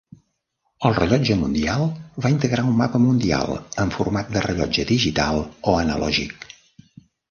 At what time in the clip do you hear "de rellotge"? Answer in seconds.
4.35-4.91